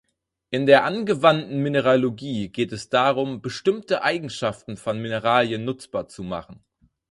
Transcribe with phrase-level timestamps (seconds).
[0.49, 6.63] In der Angewandten Mineralogie geht es darum, bestimmte Eigenschaften von Mineralen nutzbar zu machen.